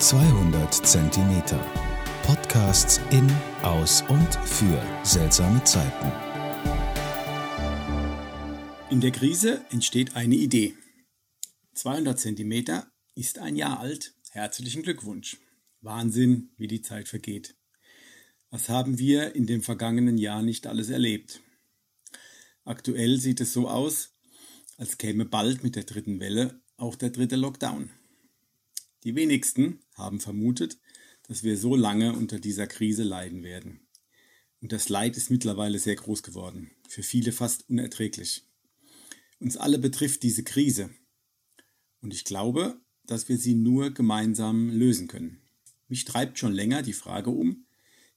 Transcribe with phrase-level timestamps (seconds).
[0.00, 1.58] 200 Zentimeter.
[2.24, 3.30] Podcasts in,
[3.62, 6.12] aus und für seltsame Zeiten.
[8.90, 10.74] In der Krise entsteht eine Idee.
[11.74, 14.14] 200 Zentimeter ist ein Jahr alt.
[14.30, 15.38] Herzlichen Glückwunsch.
[15.80, 17.54] Wahnsinn, wie die Zeit vergeht.
[18.50, 21.40] Was haben wir in dem vergangenen Jahr nicht alles erlebt?
[22.64, 24.16] Aktuell sieht es so aus,
[24.76, 27.90] als käme bald mit der dritten Welle auch der dritte Lockdown.
[29.04, 30.78] Die wenigsten haben vermutet,
[31.28, 33.86] dass wir so lange unter dieser Krise leiden werden.
[34.60, 38.44] Und das Leid ist mittlerweile sehr groß geworden, für viele fast unerträglich.
[39.40, 40.88] Uns alle betrifft diese Krise.
[42.00, 45.42] Und ich glaube, dass wir sie nur gemeinsam lösen können.
[45.88, 47.66] Mich treibt schon länger die Frage um,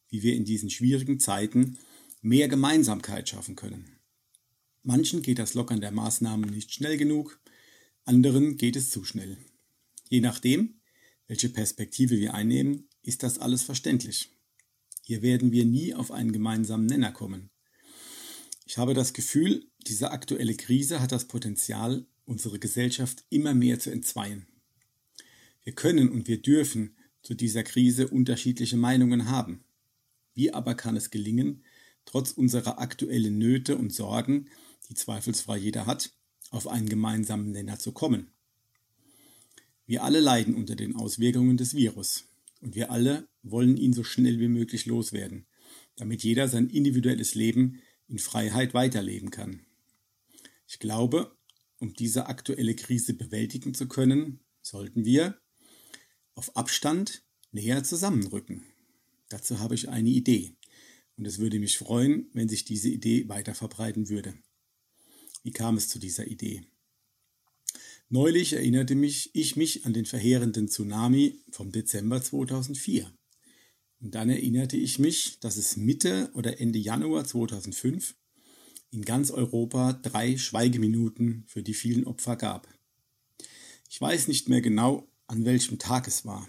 [0.09, 1.77] wie wir in diesen schwierigen Zeiten
[2.21, 3.99] mehr Gemeinsamkeit schaffen können.
[4.83, 7.41] Manchen geht das Lockern der Maßnahmen nicht schnell genug,
[8.05, 9.37] anderen geht es zu schnell.
[10.09, 10.76] Je nachdem,
[11.27, 14.31] welche Perspektive wir einnehmen, ist das alles verständlich.
[15.03, 17.49] Hier werden wir nie auf einen gemeinsamen Nenner kommen.
[18.65, 23.89] Ich habe das Gefühl, diese aktuelle Krise hat das Potenzial, unsere Gesellschaft immer mehr zu
[23.91, 24.47] entzweien.
[25.63, 29.63] Wir können und wir dürfen zu dieser Krise unterschiedliche Meinungen haben.
[30.33, 31.63] Wie aber kann es gelingen,
[32.05, 34.49] trotz unserer aktuellen Nöte und Sorgen,
[34.89, 36.11] die zweifelsfrei jeder hat,
[36.51, 38.31] auf einen gemeinsamen Nenner zu kommen?
[39.87, 42.25] Wir alle leiden unter den Auswirkungen des Virus
[42.59, 45.47] und wir alle wollen ihn so schnell wie möglich loswerden,
[45.95, 49.65] damit jeder sein individuelles Leben in Freiheit weiterleben kann.
[50.67, 51.37] Ich glaube,
[51.79, 55.39] um diese aktuelle Krise bewältigen zu können, sollten wir
[56.35, 58.63] auf Abstand näher zusammenrücken.
[59.29, 60.57] Dazu habe ich eine Idee
[61.15, 64.33] und es würde mich freuen, wenn sich diese Idee weiter verbreiten würde.
[65.43, 66.65] Wie kam es zu dieser Idee?
[68.09, 73.13] Neulich erinnerte mich ich mich an den verheerenden Tsunami vom Dezember 2004.
[73.99, 78.15] Und dann erinnerte ich mich, dass es Mitte oder Ende Januar 2005
[78.91, 82.73] in ganz Europa drei Schweigeminuten für die vielen Opfer gab.
[83.89, 86.47] Ich weiß nicht mehr genau, an welchem Tag es war.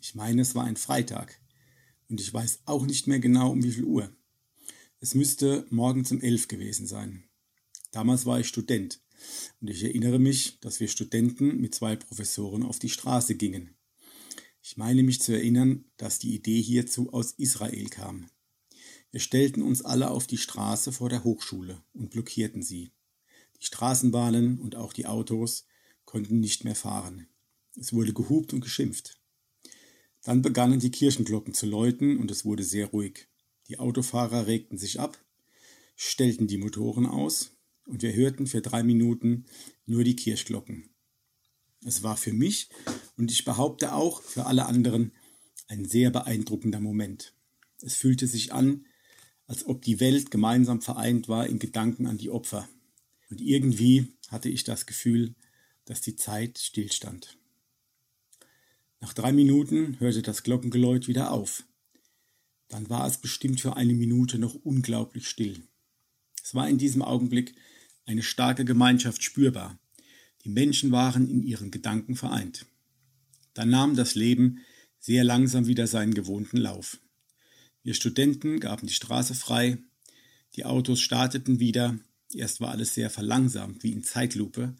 [0.00, 1.40] Ich meine, es war ein Freitag.
[2.08, 4.12] Und ich weiß auch nicht mehr genau, um wie viel Uhr.
[4.98, 7.22] Es müsste morgens um elf gewesen sein.
[7.92, 9.00] Damals war ich Student
[9.60, 13.76] und ich erinnere mich, dass wir Studenten mit zwei Professoren auf die Straße gingen.
[14.62, 18.30] Ich meine mich zu erinnern, dass die Idee hierzu aus Israel kam.
[19.10, 22.92] Wir stellten uns alle auf die Straße vor der Hochschule und blockierten sie.
[23.60, 25.66] Die Straßenbahnen und auch die Autos
[26.04, 27.26] konnten nicht mehr fahren.
[27.76, 29.20] Es wurde gehupt und geschimpft.
[30.22, 33.28] Dann begannen die Kirchenglocken zu läuten und es wurde sehr ruhig.
[33.68, 35.18] Die Autofahrer regten sich ab,
[35.96, 37.52] stellten die Motoren aus
[37.90, 39.44] und wir hörten für drei Minuten
[39.84, 40.90] nur die Kirchglocken.
[41.84, 42.68] Es war für mich
[43.16, 45.12] und ich behaupte auch für alle anderen
[45.68, 47.34] ein sehr beeindruckender Moment.
[47.80, 48.86] Es fühlte sich an,
[49.46, 52.68] als ob die Welt gemeinsam vereint war in Gedanken an die Opfer.
[53.30, 55.34] Und irgendwie hatte ich das Gefühl,
[55.86, 57.36] dass die Zeit stillstand.
[59.00, 61.64] Nach drei Minuten hörte das Glockengeläut wieder auf.
[62.68, 65.62] Dann war es bestimmt für eine Minute noch unglaublich still.
[66.42, 67.54] Es war in diesem Augenblick,
[68.10, 69.78] eine starke Gemeinschaft spürbar.
[70.44, 72.66] Die Menschen waren in ihren Gedanken vereint.
[73.54, 74.58] Dann nahm das Leben
[74.98, 76.98] sehr langsam wieder seinen gewohnten Lauf.
[77.84, 79.78] Wir Studenten gaben die Straße frei,
[80.56, 81.98] die Autos starteten wieder,
[82.34, 84.74] erst war alles sehr verlangsamt wie in Zeitlupe,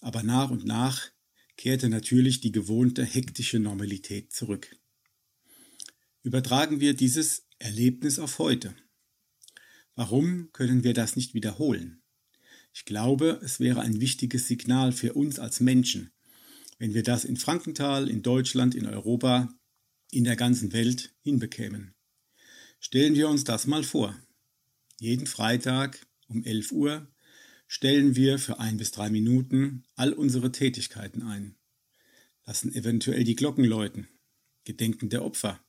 [0.00, 1.10] aber nach und nach
[1.56, 4.74] kehrte natürlich die gewohnte hektische Normalität zurück.
[6.22, 8.74] Übertragen wir dieses Erlebnis auf heute.
[9.94, 12.03] Warum können wir das nicht wiederholen?
[12.76, 16.10] Ich glaube, es wäre ein wichtiges Signal für uns als Menschen,
[16.78, 19.48] wenn wir das in Frankenthal, in Deutschland, in Europa,
[20.10, 21.94] in der ganzen Welt hinbekämen.
[22.80, 24.18] Stellen wir uns das mal vor.
[24.98, 27.06] Jeden Freitag um 11 Uhr
[27.68, 31.54] stellen wir für ein bis drei Minuten all unsere Tätigkeiten ein,
[32.44, 34.08] lassen eventuell die Glocken läuten,
[34.64, 35.64] gedenken der Opfer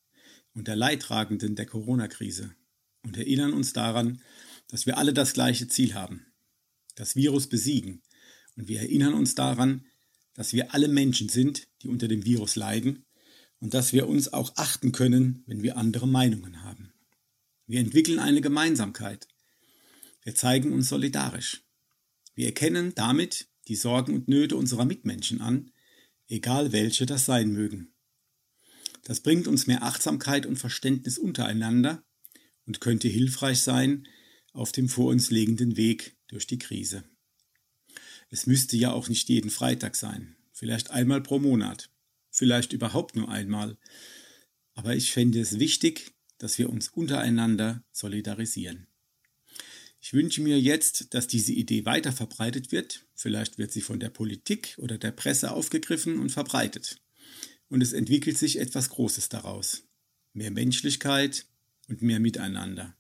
[0.56, 2.56] und der Leidtragenden der Corona-Krise
[3.04, 4.24] und erinnern uns daran,
[4.70, 6.26] dass wir alle das gleiche Ziel haben,
[6.96, 8.02] das Virus besiegen.
[8.56, 9.86] Und wir erinnern uns daran,
[10.34, 13.06] dass wir alle Menschen sind, die unter dem Virus leiden
[13.60, 16.94] und dass wir uns auch achten können, wenn wir andere Meinungen haben.
[17.68, 19.28] Wir entwickeln eine Gemeinsamkeit.
[20.24, 21.64] Wir zeigen uns solidarisch.
[22.36, 25.72] Wir erkennen damit die Sorgen und Nöte unserer Mitmenschen an,
[26.28, 27.94] egal welche das sein mögen.
[29.04, 32.04] Das bringt uns mehr Achtsamkeit und Verständnis untereinander
[32.66, 34.08] und könnte hilfreich sein
[34.52, 37.04] auf dem vor uns liegenden Weg durch die Krise.
[38.30, 41.90] Es müsste ja auch nicht jeden Freitag sein, vielleicht einmal pro Monat,
[42.32, 43.78] vielleicht überhaupt nur einmal.
[44.74, 48.88] Aber ich fände es wichtig, dass wir uns untereinander solidarisieren.
[50.02, 53.08] Ich wünsche mir jetzt, dass diese Idee weiter verbreitet wird.
[53.16, 57.02] Vielleicht wird sie von der Politik oder der Presse aufgegriffen und verbreitet.
[57.70, 59.84] Und es entwickelt sich etwas Großes daraus.
[60.34, 61.48] Mehr Menschlichkeit
[61.88, 62.96] und mehr Miteinander.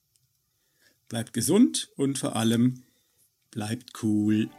[1.07, 2.85] Bleibt gesund und vor allem
[3.56, 4.50] bleibt cool.